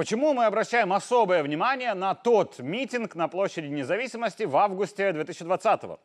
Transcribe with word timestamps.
Почему 0.00 0.32
мы 0.32 0.46
обращаем 0.46 0.94
особое 0.94 1.42
внимание 1.42 1.92
на 1.92 2.14
тот 2.14 2.58
митинг 2.58 3.16
на 3.16 3.28
площади 3.28 3.66
независимости 3.66 4.44
в 4.44 4.56
августе 4.56 5.12
2020 5.12 5.82
года? 5.82 6.00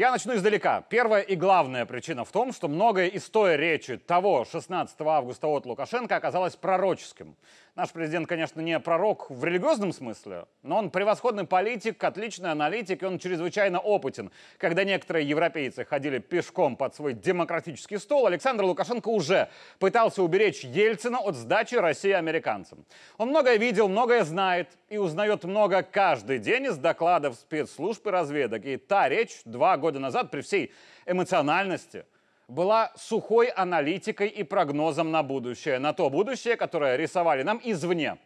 Я 0.00 0.12
начну 0.12 0.34
издалека. 0.34 0.80
Первая 0.88 1.20
и 1.20 1.36
главная 1.36 1.84
причина 1.84 2.24
в 2.24 2.32
том, 2.32 2.54
что 2.54 2.68
многое 2.68 3.08
из 3.08 3.28
той 3.28 3.58
речи 3.58 3.98
того 3.98 4.46
16 4.50 4.98
августа 4.98 5.46
от 5.46 5.66
Лукашенко 5.66 6.16
оказалось 6.16 6.56
пророческим. 6.56 7.36
Наш 7.76 7.90
президент, 7.90 8.26
конечно, 8.26 8.60
не 8.60 8.80
пророк 8.80 9.30
в 9.30 9.44
религиозном 9.44 9.92
смысле, 9.92 10.46
но 10.62 10.78
он 10.78 10.90
превосходный 10.90 11.46
политик, 11.46 12.02
отличный 12.02 12.50
аналитик, 12.50 13.02
и 13.02 13.06
он 13.06 13.18
чрезвычайно 13.18 13.78
опытен. 13.78 14.30
Когда 14.56 14.84
некоторые 14.84 15.28
европейцы 15.28 15.84
ходили 15.84 16.18
пешком 16.18 16.76
под 16.76 16.94
свой 16.94 17.12
демократический 17.12 17.98
стол, 17.98 18.26
Александр 18.26 18.64
Лукашенко 18.64 19.08
уже 19.08 19.50
пытался 19.78 20.22
уберечь 20.22 20.64
Ельцина 20.64 21.18
от 21.18 21.36
сдачи 21.36 21.74
России 21.74 22.12
американцам. 22.12 22.86
Он 23.18 23.28
многое 23.28 23.58
видел, 23.58 23.88
многое 23.88 24.24
знает 24.24 24.68
и 24.88 24.96
узнает 24.96 25.44
много 25.44 25.82
каждый 25.82 26.38
день 26.38 26.66
из 26.66 26.76
докладов 26.76 27.34
спецслужб 27.36 28.06
и 28.06 28.10
разведок. 28.10 28.64
И 28.64 28.78
та 28.78 29.08
речь 29.08 29.42
два 29.44 29.76
года 29.76 29.89
назад 29.98 30.30
при 30.30 30.42
всей 30.42 30.72
эмоциональности– 31.06 32.04
была 32.50 32.92
сухой 32.96 33.46
аналитикой 33.48 34.28
и 34.28 34.42
прогнозом 34.42 35.10
на 35.10 35.22
будущее, 35.22 35.78
на 35.78 35.92
то 35.92 36.10
будущее, 36.10 36.56
которое 36.56 36.96
рисовали 36.96 37.42
нам 37.42 37.60
извне. 37.62 38.18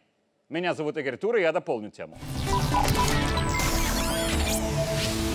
Меня 0.49 0.73
зовут 0.73 0.97
Игорь 0.97 1.17
Тур, 1.17 1.37
и 1.37 1.41
я 1.41 1.51
дополню 1.51 1.91
тему. 1.91 2.17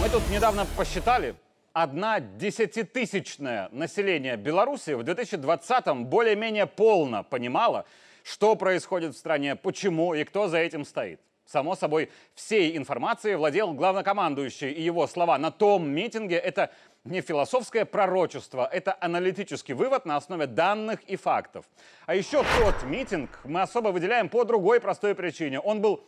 Мы 0.00 0.08
тут 0.08 0.28
недавно 0.30 0.66
посчитали, 0.76 1.34
одна 1.72 2.20
десятитысячное 2.20 3.68
население 3.70 4.36
Беларуси 4.36 4.90
в 4.90 5.00
2020-м 5.00 6.06
более-менее 6.06 6.66
полно 6.66 7.22
понимало, 7.22 7.84
что 8.24 8.56
происходит 8.56 9.14
в 9.14 9.18
стране, 9.18 9.56
почему 9.56 10.14
и 10.14 10.24
кто 10.24 10.48
за 10.48 10.58
этим 10.58 10.84
стоит. 10.84 11.20
Само 11.50 11.74
собой, 11.74 12.12
всей 12.36 12.76
информацией 12.76 13.34
владел 13.34 13.72
главнокомандующий, 13.72 14.70
и 14.70 14.82
его 14.82 15.08
слова 15.08 15.36
на 15.36 15.50
том 15.50 15.90
митинге– 15.90 16.36
это 16.38 16.70
не 17.02 17.22
философское 17.22 17.84
пророчество, 17.84 18.68
это 18.70 18.96
аналитический 19.00 19.74
вывод 19.74 20.06
на 20.06 20.14
основе 20.14 20.46
данных 20.46 21.02
и 21.08 21.16
фактов. 21.16 21.64
А 22.06 22.14
еще 22.14 22.44
тот 22.60 22.84
митинг 22.84 23.40
мы 23.42 23.62
особо 23.62 23.88
выделяем 23.88 24.28
по 24.28 24.44
другой 24.44 24.78
простой 24.78 25.16
причине. 25.16 25.58
Он 25.58 25.80
был 25.80 26.04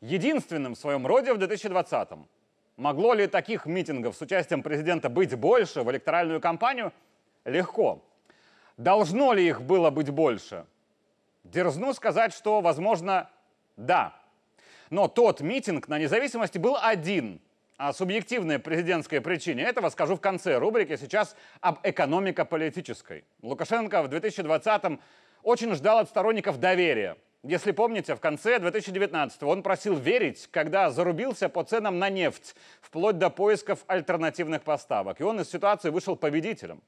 единственным 0.00 0.74
в 0.74 0.78
своем 0.78 1.06
роде 1.06 1.34
в 1.34 1.36
2020-м. 1.36 2.26
Могло 2.78 3.12
ли 3.12 3.26
таких 3.26 3.66
митингов 3.66 4.16
с 4.16 4.22
участием 4.22 4.62
президента 4.62 5.10
быть 5.10 5.34
больше 5.34 5.82
в 5.82 5.90
электоральную 5.90 6.40
кампанию? 6.40 6.90
Легко. 7.44 8.02
Должно 8.78 9.34
ли 9.34 9.46
их 9.46 9.60
было 9.60 9.90
быть 9.90 10.08
больше? 10.08 10.64
Дерзну 11.44 11.92
сказать, 11.92 12.32
что, 12.32 12.62
возможно, 12.62 13.28
да. 13.76 14.14
Но 14.90 15.08
тот 15.08 15.40
митинг 15.40 15.88
на 15.88 15.98
независимости 15.98 16.58
был 16.58 16.76
один– 16.80 17.40
о 17.76 17.92
субъективной 17.92 18.58
президентской 18.58 19.20
причине 19.20 19.64
этого 19.64 19.90
скажу 19.90 20.16
в 20.16 20.20
конце 20.20 20.56
рубрики. 20.58 20.96
Сейчас 20.96 21.36
об 21.60 21.78
экономико-политической. 21.82 23.24
Лукашенко 23.42 24.02
в 24.02 24.06
2020-м 24.06 25.00
очень 25.42 25.74
ждал 25.74 25.98
от 25.98 26.08
сторонников 26.08 26.58
доверия. 26.58 27.16
Если 27.48 27.70
помните, 27.70 28.16
в 28.16 28.20
конце 28.20 28.58
2019 28.58 29.44
он 29.44 29.62
просил 29.62 29.94
верить, 29.94 30.48
когда 30.50 30.90
зарубился 30.90 31.48
по 31.48 31.62
ценам 31.62 32.00
на 32.00 32.10
нефть, 32.10 32.56
вплоть 32.80 33.18
до 33.18 33.30
поисков 33.30 33.84
альтернативных 33.86 34.62
поставок. 34.62 35.20
И 35.20 35.22
он 35.22 35.40
из 35.40 35.48
ситуации 35.48 35.90
вышел 35.90 36.16
победителем. 36.16 36.82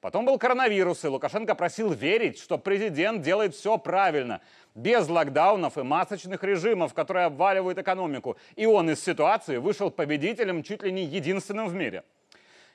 Потом 0.00 0.24
был 0.24 0.38
коронавирус, 0.38 1.04
и 1.04 1.08
Лукашенко 1.08 1.56
просил 1.56 1.90
верить, 1.90 2.38
что 2.38 2.58
президент 2.58 3.22
делает 3.22 3.56
все 3.56 3.76
правильно, 3.76 4.40
без 4.76 5.08
локдаунов 5.08 5.78
и 5.78 5.82
масочных 5.82 6.44
режимов, 6.44 6.94
которые 6.94 7.26
обваливают 7.26 7.78
экономику. 7.78 8.36
И 8.54 8.66
он 8.66 8.90
из 8.90 9.02
ситуации 9.02 9.56
вышел 9.56 9.90
победителем 9.90 10.62
чуть 10.62 10.84
ли 10.84 10.92
не 10.92 11.02
единственным 11.02 11.66
в 11.66 11.74
мире. 11.74 12.04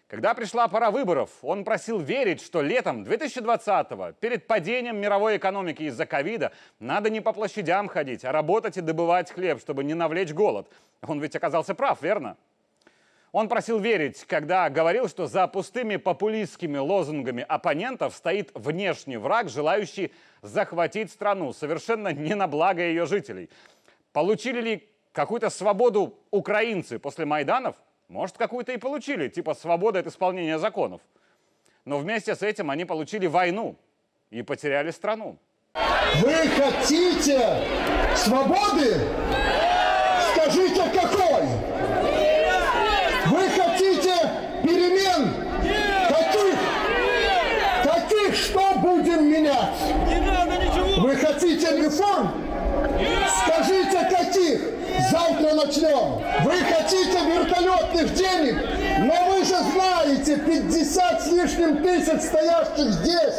Когда 0.10 0.34
пришла 0.34 0.68
пора 0.68 0.90
выборов, 0.90 1.30
он 1.44 1.64
просил 1.64 2.00
верить, 2.00 2.42
что 2.42 2.64
летом 2.64 3.04
2020-го, 3.04 4.14
перед 4.14 4.48
падением 4.48 4.98
мировой 4.98 5.38
экономики 5.38 5.84
из-за 5.84 6.08
ковида, 6.08 6.52
надо 6.80 7.12
не 7.12 7.22
по 7.22 7.32
площадям 7.32 7.88
ходить, 7.88 8.26
а 8.26 8.32
работать 8.32 8.76
и 8.78 8.82
добывать 8.82 9.32
хлеб, 9.32 9.62
чтобы 9.62 9.84
не 9.84 9.94
навлечь 9.94 10.34
голод. 10.34 10.68
Он 11.06 11.20
ведь 11.22 11.36
оказался 11.36 11.76
прав, 11.76 12.02
верно? 12.02 12.38
Он 13.32 13.48
просил 13.48 13.78
верить, 13.78 14.26
когда 14.26 14.68
говорил, 14.72 15.08
что 15.08 15.28
за 15.28 15.46
пустыми 15.46 15.98
популистскими 15.98 16.80
лозунгами 16.80 17.46
оппонентов 17.48 18.16
стоит 18.16 18.50
внешний 18.56 19.18
враг, 19.18 19.48
желающий 19.48 20.12
захватить 20.42 21.12
страну, 21.12 21.54
совершенно 21.54 22.12
не 22.12 22.34
на 22.34 22.48
благо 22.48 22.82
ее 22.82 23.06
жителей. 23.06 23.52
Получили 24.12 24.60
ли 24.60 24.90
какую-то 25.12 25.52
свободу 25.52 26.18
украинцы 26.32 26.98
после 26.98 27.26
Майданов? 27.26 27.76
Может, 28.10 28.40
какую-то 28.40 28.72
и 28.72 28.78
получили, 28.78 29.28
типа 29.28 29.54
свобода 29.54 30.00
от 30.00 30.08
исполнения 30.08 30.58
законов. 30.58 31.00
Но 31.86 32.00
вместе 32.00 32.36
с 32.36 32.42
этим 32.42 32.72
они 32.72 32.84
получили 32.84 33.28
войну 33.28 33.76
и 34.32 34.42
потеряли 34.42 34.90
страну. 34.90 35.38
Вы 36.16 36.34
хотите 36.48 37.40
свободы? 38.16 39.08
Скажите, 40.34 40.82
какой? 40.92 41.44
Вы 43.28 43.48
хотите 43.50 44.16
перемен? 44.64 45.32
Каких? 46.08 46.60
Каких? 47.84 48.36
Что 48.36 48.74
будем 48.80 49.30
менять? 49.32 49.78
Вы 50.98 51.16
хотите 51.16 51.78
реформ? 51.78 52.44
Скажите, 53.46 54.10
каких? 54.10 54.62
Завтра 55.40 55.56
начнем. 55.56 56.22
Вы 56.44 56.58
хотите 56.64 57.20
вертолетных 57.26 58.14
денег? 58.14 58.58
Но 59.00 59.32
вы 59.32 59.46
же 59.46 59.56
знаете, 59.72 60.38
50 60.38 61.22
с 61.22 61.28
лишним 61.32 61.84
тысяч 61.84 62.22
стоящих 62.22 62.92
здесь, 62.94 63.36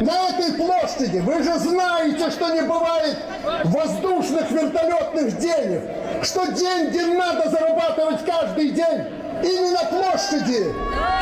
на 0.00 0.28
этой 0.28 0.54
площади. 0.54 1.18
Вы 1.18 1.42
же 1.42 1.58
знаете, 1.58 2.30
что 2.30 2.48
не 2.50 2.62
бывает 2.62 3.18
воздушных 3.64 4.50
вертолетных 4.50 5.38
денег. 5.38 6.24
Что 6.24 6.46
деньги 6.52 7.16
надо 7.16 7.50
зарабатывать 7.50 8.24
каждый 8.24 8.70
день. 8.70 9.06
И 9.42 9.48
не 9.48 9.70
на 9.70 9.84
площади, 9.84 10.74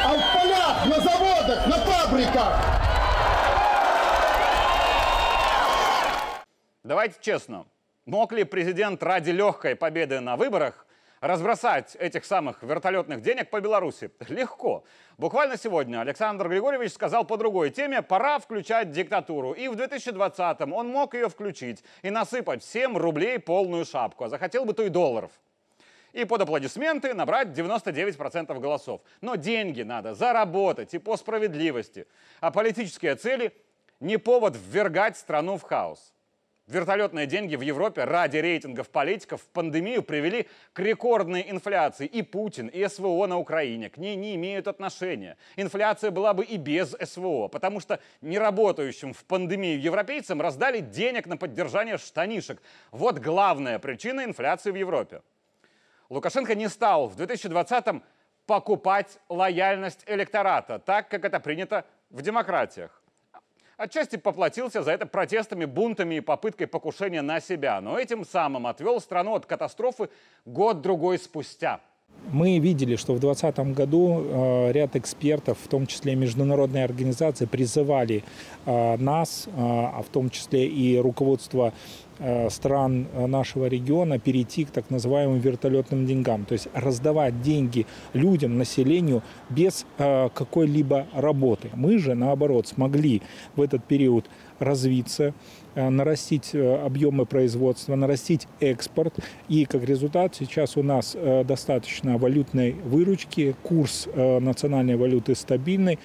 а 0.04 0.12
в 0.12 0.38
полях, 0.38 0.86
на 0.86 1.00
заводах, 1.00 1.66
на 1.66 1.76
фабриках. 1.78 2.60
Давайте 6.84 7.16
честно. 7.20 7.64
Мог 8.06 8.32
ли 8.32 8.44
президент 8.44 9.02
ради 9.02 9.30
легкой 9.30 9.76
победы 9.76 10.20
на 10.20 10.36
выборах 10.36 10.86
разбросать 11.22 11.96
этих 11.96 12.26
самых 12.26 12.62
вертолетных 12.62 13.22
денег 13.22 13.48
по 13.48 13.62
Беларуси? 13.62 14.10
Легко. 14.28 14.84
Буквально 15.16 15.56
сегодня 15.56 16.02
Александр 16.02 16.50
Григорьевич 16.50 16.92
сказал 16.92 17.24
по 17.24 17.38
другой 17.38 17.70
теме, 17.70 18.02
пора 18.02 18.40
включать 18.40 18.90
диктатуру. 18.90 19.52
И 19.52 19.68
в 19.68 19.76
2020-м 19.76 20.74
он 20.74 20.88
мог 20.88 21.14
ее 21.14 21.30
включить 21.30 21.82
и 22.02 22.10
насыпать 22.10 22.62
всем 22.62 22.98
рублей 22.98 23.38
полную 23.38 23.86
шапку. 23.86 24.24
А 24.24 24.28
захотел 24.28 24.66
бы 24.66 24.74
то 24.74 24.82
и 24.82 24.90
долларов. 24.90 25.32
И 26.12 26.26
под 26.26 26.42
аплодисменты 26.42 27.14
набрать 27.14 27.48
99% 27.48 28.60
голосов. 28.60 29.00
Но 29.22 29.36
деньги 29.36 29.80
надо 29.80 30.12
заработать 30.12 30.92
и 30.92 30.98
по 30.98 31.16
справедливости. 31.16 32.06
А 32.40 32.50
политические 32.50 33.16
цели 33.16 33.56
не 33.98 34.18
повод 34.18 34.58
ввергать 34.58 35.16
страну 35.16 35.56
в 35.56 35.62
хаос. 35.62 36.13
Вертолетные 36.66 37.26
деньги 37.26 37.56
в 37.56 37.60
Европе 37.60 38.04
ради 38.04 38.38
рейтингов 38.38 38.88
политиков 38.88 39.42
в 39.42 39.48
пандемию 39.48 40.02
привели 40.02 40.48
к 40.72 40.80
рекордной 40.80 41.50
инфляции. 41.50 42.06
И 42.06 42.22
Путин, 42.22 42.68
и 42.68 42.88
СВО 42.88 43.26
на 43.26 43.38
Украине 43.38 43.90
к 43.90 43.98
ней 43.98 44.16
не 44.16 44.34
имеют 44.36 44.66
отношения. 44.66 45.36
Инфляция 45.56 46.10
была 46.10 46.32
бы 46.32 46.42
и 46.42 46.56
без 46.56 46.96
СВО, 46.98 47.48
потому 47.48 47.80
что 47.80 48.00
неработающим 48.22 49.12
в 49.12 49.26
пандемию 49.26 49.78
европейцам 49.78 50.40
раздали 50.40 50.80
денег 50.80 51.26
на 51.26 51.36
поддержание 51.36 51.98
штанишек. 51.98 52.62
Вот 52.92 53.18
главная 53.18 53.78
причина 53.78 54.24
инфляции 54.24 54.70
в 54.70 54.76
Европе. 54.76 55.20
Лукашенко 56.08 56.54
не 56.54 56.70
стал 56.70 57.08
в 57.08 57.20
2020-м 57.20 58.02
покупать 58.46 59.18
лояльность 59.28 60.04
электората, 60.06 60.78
так 60.78 61.10
как 61.10 61.26
это 61.26 61.40
принято 61.40 61.84
в 62.08 62.22
демократиях. 62.22 63.03
Отчасти 63.76 64.16
поплатился 64.16 64.82
за 64.82 64.92
это 64.92 65.06
протестами, 65.06 65.64
бунтами 65.64 66.16
и 66.16 66.20
попыткой 66.20 66.66
покушения 66.66 67.22
на 67.22 67.40
себя, 67.40 67.80
но 67.80 67.98
этим 67.98 68.24
самым 68.24 68.66
отвел 68.66 69.00
страну 69.00 69.34
от 69.34 69.46
катастрофы 69.46 70.10
год-другой 70.44 71.18
спустя. 71.18 71.80
Мы 72.30 72.58
видели, 72.58 72.96
что 72.96 73.12
в 73.12 73.20
2020 73.20 73.74
году 73.74 74.24
э, 74.24 74.72
ряд 74.72 74.96
экспертов, 74.96 75.58
в 75.62 75.68
том 75.68 75.86
числе 75.86 76.14
международные 76.14 76.84
организации, 76.84 77.44
призывали 77.44 78.24
э, 78.64 78.96
нас, 78.96 79.46
э, 79.46 79.50
а 79.56 80.02
в 80.02 80.08
том 80.08 80.30
числе 80.30 80.66
и 80.66 80.96
руководство 80.98 81.74
стран 82.48 83.06
нашего 83.14 83.66
региона 83.66 84.18
перейти 84.18 84.64
к 84.64 84.70
так 84.70 84.90
называемым 84.90 85.38
вертолетным 85.38 86.06
деньгам, 86.06 86.44
то 86.44 86.52
есть 86.52 86.68
раздавать 86.74 87.42
деньги 87.42 87.86
людям, 88.12 88.58
населению 88.58 89.22
без 89.50 89.86
какой-либо 89.96 91.06
работы. 91.12 91.70
Мы 91.74 91.98
же, 91.98 92.14
наоборот, 92.14 92.68
смогли 92.68 93.22
в 93.56 93.62
этот 93.62 93.84
период 93.84 94.26
развиться, 94.58 95.34
нарастить 95.74 96.54
объемы 96.54 97.26
производства, 97.26 97.96
нарастить 97.96 98.46
экспорт. 98.60 99.14
И 99.48 99.64
как 99.64 99.82
результат 99.82 100.36
сейчас 100.36 100.76
у 100.76 100.82
нас 100.82 101.16
достаточно 101.44 102.16
валютной 102.16 102.72
выручки, 102.72 103.56
курс 103.62 104.08
национальной 104.14 104.96
валюты 104.96 105.34
стабильный. 105.34 105.98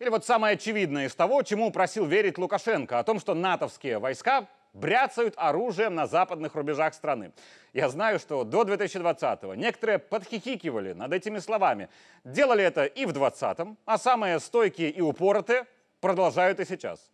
Или 0.00 0.08
вот 0.08 0.24
самое 0.24 0.54
очевидное 0.54 1.06
из 1.06 1.14
того, 1.14 1.42
чему 1.42 1.70
просил 1.70 2.06
верить 2.06 2.38
Лукашенко, 2.38 2.98
о 2.98 3.04
том, 3.04 3.20
что 3.20 3.34
натовские 3.34 3.98
войска 3.98 4.48
бряцают 4.72 5.34
оружием 5.36 5.94
на 5.94 6.06
западных 6.06 6.54
рубежах 6.54 6.94
страны. 6.94 7.32
Я 7.72 7.88
знаю, 7.88 8.18
что 8.18 8.44
до 8.44 8.62
2020-го 8.62 9.54
некоторые 9.54 9.98
подхихикивали 9.98 10.92
над 10.92 11.12
этими 11.12 11.38
словами. 11.38 11.88
Делали 12.24 12.64
это 12.64 12.84
и 12.84 13.06
в 13.06 13.10
20-м, 13.10 13.76
а 13.84 13.98
самые 13.98 14.40
стойкие 14.40 14.90
и 14.90 15.00
упоротые 15.00 15.66
продолжают 16.00 16.60
и 16.60 16.64
сейчас. 16.64 17.10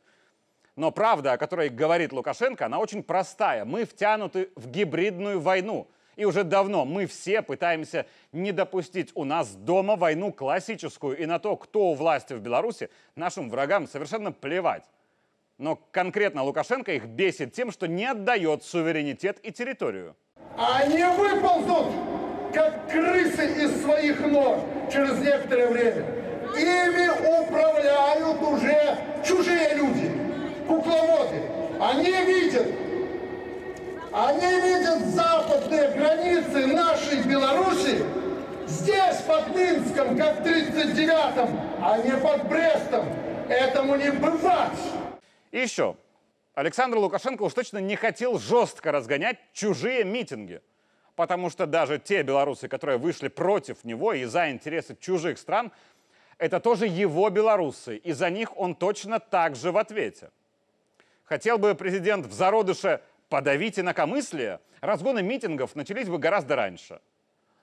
Но 0.77 0.93
правда, 0.93 1.33
о 1.33 1.39
которой 1.39 1.69
говорит 1.69 2.13
Лукашенко, 2.13 2.67
она 2.67 2.79
очень 2.79 3.03
простая. 3.03 3.65
Мы 3.65 3.85
втянуты 3.85 4.51
в 4.55 4.69
гибридную 4.69 5.41
войну– 5.41 5.89
и 6.19 6.25
уже 6.25 6.43
давно 6.43 6.85
мы 6.85 7.07
все 7.07 7.43
пытаемся 7.43 8.05
не 8.33 8.51
допустить 8.51 9.13
у 9.15 9.23
нас 9.23 9.55
дома 9.55 9.95
войну 9.95 10.33
классическую. 10.33 11.17
И 11.17 11.27
на 11.27 11.39
то, 11.39 11.57
кто 11.57 11.93
у 11.93 11.95
власти 11.95 12.33
в 12.33 12.41
Беларуси, 12.41 12.91
нашим 13.15 13.49
врагам 13.49 13.87
совершенно 13.87 14.33
плевать. 14.33 14.83
Но 15.59 15.75
конкретно 15.91 16.45
Лукашенко 16.45 16.93
их 16.93 17.07
бесит 17.07 17.53
тем, 17.53 17.73
что 17.73 17.89
не 17.89 18.07
отдает 18.07 18.63
суверенитет 18.63 19.41
и 19.43 19.51
территорию. 19.51 20.15
Они 20.57 21.03
выползут, 21.03 21.93
как 22.55 22.89
крысы 22.89 23.65
из 23.65 23.83
своих 23.83 24.21
нор 24.21 24.61
через 24.93 25.19
некоторое 25.19 25.69
время. 25.69 26.05
Ими 26.57 27.09
управляют 27.43 28.41
уже 28.41 28.99
чужие 29.27 29.75
люди, 29.75 30.11
кукловоды. 30.69 31.43
Они 31.81 32.13
видят, 32.13 32.67
они 34.13 34.61
видят 34.61 35.07
западные 35.07 35.91
границы 35.91 36.67
нашей 36.69 37.23
Беларуси 37.23 38.05
здесь, 38.67 39.23
под 39.27 39.55
Минском, 39.57 40.17
как 40.17 40.41
в 40.41 40.47
39-м, 40.47 41.61
а 41.83 41.99
не 41.99 42.13
под 42.13 42.49
Брестом. 42.49 43.07
Этому 43.49 43.97
не 43.97 44.11
бывать. 44.13 44.79
И 45.59 45.61
еще. 45.61 45.97
Александр 46.55 46.99
Лукашенко 46.99 47.43
уж 47.43 47.53
точно 47.53 47.79
не 47.79 47.97
хотел 47.97 48.39
жестко 48.39 48.93
разгонять 48.93 49.39
чужие 49.53 50.05
митинги. 50.05 50.63
Потому 51.17 51.51
что 51.51 51.67
даже 51.67 51.99
те 51.99 52.23
белорусы, 52.23 52.69
которые 52.69 52.97
вышли 52.97 53.27
против 53.27 53.83
него 53.83 54.13
и 54.13 54.25
за 54.25 54.53
интересы 54.53 54.97
чужих 55.01 55.37
стран, 55.37 55.73
это 56.39 56.61
тоже 56.61 56.87
его 56.87 57.29
белорусы, 57.29 57.97
и 57.97 58.13
за 58.13 58.31
них 58.31 58.57
он 58.57 58.77
точно 58.77 59.19
так 59.19 59.57
же 59.57 59.73
в 59.73 59.79
ответе. 59.79 60.31
Хотел 61.25 61.59
бы 61.59 61.75
президент 61.75 62.27
в 62.27 62.33
зародыше 62.33 63.01
подавить 63.29 63.81
инакомыслие, 63.81 64.61
разгоны 64.81 65.25
митингов 65.25 65.75
начались 65.75 66.09
бы 66.09 66.19
гораздо 66.19 66.55
раньше. 66.55 67.01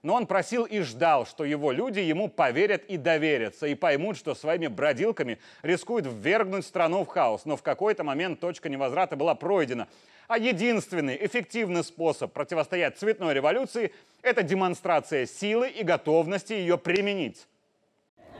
Но 0.05 0.13
он 0.13 0.27
просил 0.27 0.65
и 0.65 0.81
ждал, 0.81 1.25
что 1.25 1.43
его 1.43 1.71
люди 1.71 1.97
ему 1.99 2.29
поверят 2.29 2.83
и 2.85 2.95
доверятся, 2.95 3.65
и 3.65 3.73
поймут, 3.73 4.17
что 4.17 4.35
своими 4.35 4.67
бродилками 4.67 5.39
рискуют 5.63 6.05
ввергнуть 6.05 6.63
страну 6.63 7.03
в 7.03 7.07
хаос. 7.07 7.45
Но 7.45 7.57
в 7.57 7.63
какой-то 7.63 8.03
момент 8.03 8.39
точка 8.39 8.69
невозврата 8.69 9.15
была 9.15 9.33
пройдена. 9.33 9.87
А 10.27 10.37
единственный 10.37 11.17
эффективный 11.25 11.83
способ 11.83 12.31
противостоять 12.31 12.99
цветной 12.99 13.33
революции– 13.33 13.91
это 14.21 14.43
демонстрация 14.43 15.25
силы 15.25 15.69
и 15.69 15.81
готовности 15.81 16.53
ее 16.53 16.77
применить. 16.77 17.47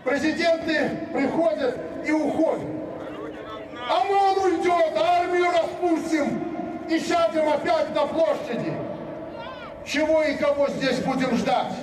Президенты 0.03 1.07
приходят 1.11 1.79
и 2.06 2.11
уходят. 2.11 2.69
ОМОН 3.89 4.38
уйдет, 4.38 4.95
армию 4.95 5.45
распустим, 5.45 6.88
и 6.88 7.00
сядем 7.00 7.50
опять 7.50 7.89
на 7.95 8.06
площади. 8.06 8.94
Чего 9.85 10.23
и 10.23 10.35
кого 10.35 10.67
здесь 10.69 10.99
будем 10.99 11.35
ждать? 11.37 11.73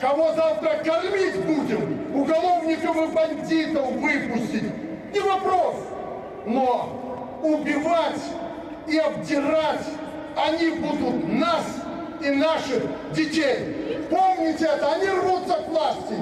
Кого 0.00 0.34
завтра 0.34 0.82
кормить 0.84 1.36
будем? 1.44 2.14
Уголовников 2.14 2.96
и 2.96 3.14
бандитов 3.14 3.92
выпустить? 3.92 5.12
Не 5.12 5.20
вопрос. 5.20 5.76
Но 6.44 7.40
убивать 7.42 8.20
и 8.86 8.98
обдирать 8.98 9.86
они 10.36 10.70
будут 10.70 11.28
нас 11.28 11.64
и 12.20 12.30
наших 12.30 12.82
детей. 13.12 14.06
Помните 14.10 14.64
это, 14.64 14.92
они 14.92 15.08
рвутся 15.08 15.54
к 15.54 15.68
власти. 15.68 16.16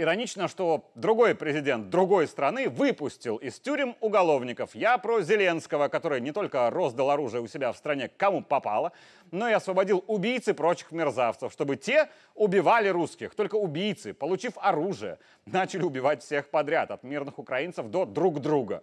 Иронично, 0.00 0.48
что 0.48 0.90
другой 0.94 1.34
президент 1.34 1.90
другой 1.90 2.26
страны 2.26 2.70
выпустил 2.70 3.36
из 3.36 3.60
тюрем 3.60 3.94
уголовников. 4.00 4.74
Я 4.74 4.96
про 4.96 5.20
Зеленского, 5.20 5.88
который 5.88 6.22
не 6.22 6.32
только 6.32 6.70
роздал 6.70 7.10
оружие 7.10 7.42
у 7.42 7.46
себя 7.46 7.70
в 7.70 7.76
стране 7.76 8.08
кому 8.08 8.40
попало, 8.42 8.92
но 9.30 9.46
и 9.46 9.52
освободил 9.52 10.02
убийц 10.06 10.48
и 10.48 10.54
прочих 10.54 10.90
мерзавцев, 10.90 11.52
чтобы 11.52 11.76
те 11.76 12.08
убивали 12.34 12.88
русских. 12.88 13.34
Только 13.34 13.56
убийцы, 13.56 14.14
получив 14.14 14.54
оружие, 14.56 15.18
начали 15.44 15.82
убивать 15.82 16.22
всех 16.22 16.48
подряд, 16.48 16.90
от 16.90 17.02
мирных 17.02 17.38
украинцев 17.38 17.88
до 17.88 18.06
друг 18.06 18.40
друга. 18.40 18.82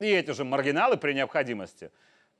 И 0.00 0.06
эти 0.06 0.32
же 0.32 0.44
маргиналы 0.44 0.98
при 0.98 1.14
необходимости 1.14 1.90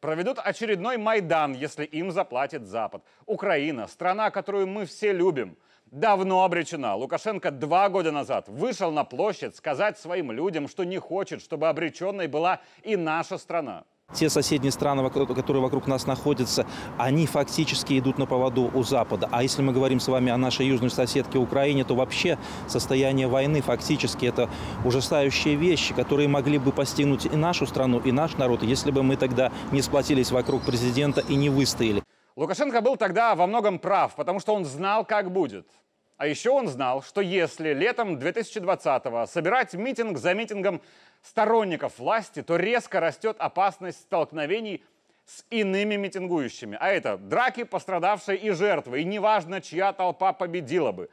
проведут 0.01 0.39
очередной 0.39 0.97
Майдан, 0.97 1.55
если 1.55 1.85
им 1.85 2.11
заплатит 2.11 2.67
Запад. 2.67 3.03
Украина, 3.27 3.87
страна, 3.87 4.31
которую 4.31 4.67
мы 4.67 4.87
все 4.87 5.13
любим– 5.13 5.57
давно 5.91 6.45
обречена. 6.45 6.95
Лукашенко 6.97 7.51
два 7.51 7.89
года 7.89 8.13
назад 8.13 8.49
вышел 8.49 8.91
на 8.93 9.05
площадь 9.05 9.57
сказать 9.57 9.99
своим 9.99 10.33
людям, 10.33 10.69
что 10.69 10.85
не 10.85 10.99
хочет, 10.99 11.43
чтобы 11.43 11.69
обреченной 11.69 12.27
была 12.27 12.61
и 12.83 12.97
наша 12.97 13.39
страна. 13.39 13.85
Те 14.17 14.31
соседние 14.31 14.73
страны, 14.73 15.09
которые 15.11 15.63
вокруг 15.63 15.87
нас 15.87 16.07
находятся, 16.07 16.65
они 16.97 17.27
фактически 17.27 17.99
идут 17.99 18.17
на 18.17 18.25
поводу 18.25 18.71
у 18.73 18.83
Запада. 18.83 19.29
А 19.31 19.43
если 19.43 19.61
мы 19.61 19.75
говорим 19.75 20.01
с 20.01 20.09
вами 20.09 20.33
о 20.33 20.39
нашей 20.39 20.67
южной 20.67 20.91
соседке 20.91 21.37
Украине, 21.37 21.85
то 21.85 21.95
вообще 21.95 22.39
состояние 22.67 23.27
войны 23.27 23.61
фактически 23.61 24.25
это 24.25 24.49
ужасающие 24.87 25.55
вещи, 25.55 25.93
которые 25.93 26.29
могли 26.29 26.57
бы 26.57 26.73
постигнуть 26.73 27.27
и 27.27 27.37
нашу 27.37 27.67
страну, 27.67 27.99
и 27.99 28.11
наш 28.11 28.39
народ, 28.39 28.63
если 28.63 28.91
бы 28.91 29.03
мы 29.03 29.17
тогда 29.17 29.53
не 29.71 29.83
сплотились 29.83 30.31
вокруг 30.31 30.63
президента 30.63 31.21
и 31.21 31.35
не 31.35 31.51
выстояли. 31.51 32.03
Лукашенко 32.37 32.81
был 32.81 32.97
тогда 32.97 33.35
во 33.35 33.47
многом 33.47 33.79
прав, 33.79 34.15
потому 34.15 34.41
что 34.41 34.55
он 34.55 34.65
знал, 34.65 35.05
как 35.05 35.31
будет. 35.31 35.67
А 36.17 36.27
еще 36.27 36.51
он 36.51 36.67
знал, 36.69 37.03
что 37.03 37.21
если 37.21 37.75
летом 37.75 38.17
2020-го 38.17 39.27
собирать 39.27 39.75
митинг 39.75 40.17
за 40.17 40.33
митингом 40.33 40.81
сторонников 41.23 41.99
власти, 41.99 42.43
то 42.43 42.57
резко 42.57 43.01
растет 43.01 43.37
опасность 43.39 44.01
столкновений 44.01 44.83
с 45.27 45.45
иными 45.51 45.97
митингующими. 45.97 46.79
А 46.81 46.89
это 46.89 47.19
драки, 47.19 47.65
пострадавшие 47.65 48.39
и 48.39 48.51
жертвы. 48.51 49.03
И 49.03 49.05
неважно, 49.05 49.61
чья 49.61 49.93
толпа 49.93 50.33
победила 50.33 50.93
бы. 50.93 51.11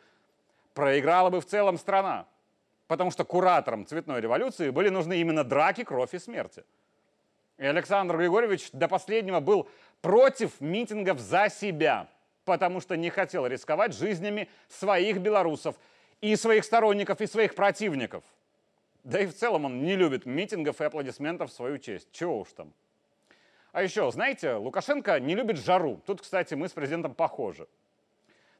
Проиграла 0.73 1.29
бы 1.29 1.41
в 1.41 1.45
целом 1.45 1.77
страна. 1.77 2.25
Потому 2.87 3.11
что 3.11 3.25
кураторам 3.25 3.85
цветной 3.85 4.21
революции 4.21 4.69
были 4.69 4.89
нужны 4.89 5.17
именно 5.19 5.43
драки, 5.43 5.83
кровь 5.83 6.13
и 6.13 6.19
смерти. 6.19 6.63
И 7.57 7.65
Александр 7.65 8.17
Григорьевич 8.17 8.69
до 8.71 8.87
последнего 8.87 9.39
был 9.39 9.67
против 10.01 10.61
митингов 10.61 11.19
за 11.19 11.49
себя, 11.49 12.07
потому 12.45 12.81
что 12.81 12.95
не 12.95 13.09
хотел 13.09 13.45
рисковать 13.47 13.93
жизнями 13.93 14.49
своих 14.67 15.19
белорусов 15.19 15.75
и 16.21 16.35
своих 16.35 16.63
сторонников, 16.63 17.21
и 17.21 17.27
своих 17.27 17.55
противников. 17.55 18.23
Да 19.03 19.19
и 19.19 19.25
в 19.25 19.35
целом 19.35 19.65
он 19.65 19.83
не 19.83 19.95
любит 19.95 20.25
митингов 20.25 20.79
и 20.79 20.83
аплодисментов 20.83 21.51
в 21.51 21.53
свою 21.53 21.77
честь. 21.77 22.07
Чего 22.11 22.39
уж 22.39 22.53
там. 22.53 22.73
А 23.73 23.83
еще, 23.83 24.09
знаете, 24.11 24.53
Лукашенко 24.53 25.19
не 25.19 25.35
любит 25.35 25.57
жару. 25.57 25.99
Тут, 26.05 26.21
кстати, 26.21 26.53
мы 26.53 26.69
с 26.69 26.71
президентом 26.71 27.13
похожи. 27.13 27.67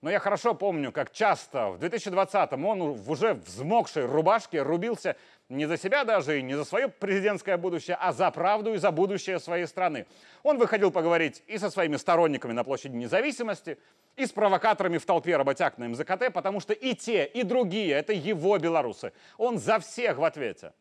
Но 0.04 0.12
я 0.12 0.20
хорошо 0.20 0.54
помню, 0.54 0.92
как 0.92 1.14
часто 1.14 1.70
в 1.70 1.78
2020-м 1.78 2.66
он 2.66 2.92
в 2.92 3.10
уже 3.10 3.36
взмокшей 3.36 4.06
рубашке 4.06 4.62
рубился 4.62 5.16
не 5.48 5.66
за 5.66 5.78
себя 5.78 6.04
даже 6.04 6.40
и 6.40 6.42
не 6.42 6.56
за 6.56 6.66
свое 6.66 6.90
президентское 6.90 7.56
будущее, 7.56 7.96
а 7.98 8.12
за 8.12 8.30
правду 8.30 8.74
и 8.74 8.78
за 8.78 8.92
будущее 8.92 9.40
своей 9.40 9.66
страны. 9.66 10.06
Он 10.44 10.58
выходил 10.58 10.92
поговорить 10.92 11.42
и 11.48 11.58
со 11.58 11.70
своими 11.70 11.96
сторонниками 11.96 12.52
на 12.52 12.66
площади 12.66 12.98
независимости, 12.98 13.78
и 14.18 14.26
с 14.26 14.32
провокаторами 14.34 14.98
в 14.98 15.06
толпе 15.06 15.38
работяг 15.38 15.78
на 15.78 15.88
МЗКТ, 15.88 16.34
потому 16.34 16.60
что 16.60 16.74
и 16.74 16.96
те, 16.96 17.24
и 17.24 17.44
другие— 17.44 17.92
это 17.94 18.12
его 18.12 18.58
белорусы. 18.58 19.14
Он 19.38 19.58
за 19.58 19.80
всех 19.80 20.18
в 20.18 20.26
ответе. 20.26 20.74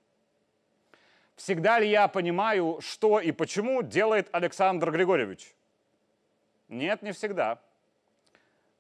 Всегда 1.36 1.78
ли 1.78 1.88
я 1.88 2.08
понимаю, 2.08 2.80
что 2.80 3.20
и 3.20 3.30
почему 3.30 3.82
делает 3.82 4.28
Александр 4.32 4.90
Григорьевич? 4.90 5.54
Нет, 6.68 7.02
не 7.02 7.12
всегда. 7.12 7.60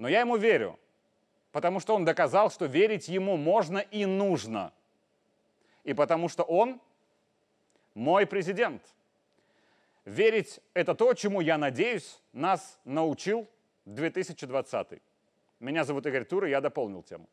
Но 0.02 0.08
я 0.08 0.18
ему 0.18 0.36
верю, 0.36 0.80
потому 1.52 1.78
что 1.78 1.94
он 1.94 2.04
доказал, 2.04 2.50
что 2.50 2.66
верить 2.66 3.06
ему 3.06 3.36
можно 3.36 3.78
и 3.78 4.04
нужно. 4.04 4.72
И 5.84 5.94
потому 5.94 6.28
что 6.28 6.42
он 6.42 6.80
мой 7.94 8.26
президент. 8.26 8.82
Верить– 10.04 10.58
это 10.74 10.96
то, 10.96 11.14
чему, 11.14 11.40
я 11.40 11.56
надеюсь, 11.56 12.20
нас 12.32 12.80
научил 12.84 13.46
2020. 13.84 15.00
Меня 15.60 15.84
зовут 15.84 16.04
Игорь 16.04 16.24
Тур, 16.24 16.46
и 16.46 16.50
я 16.50 16.60
дополнил 16.60 17.04
тему. 17.04 17.28